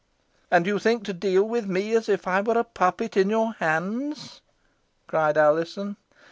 "And 0.49 0.65
you 0.65 0.79
think 0.79 1.03
to 1.03 1.13
deal 1.13 1.43
with 1.43 1.67
me 1.67 1.93
as 1.95 2.09
if 2.09 2.27
I 2.27 2.41
were 2.41 2.57
a 2.57 2.63
puppet 2.63 3.15
in 3.15 3.29
your 3.29 3.53
hands?" 3.59 4.41
cried 5.05 5.37
Alizon. 5.37 5.95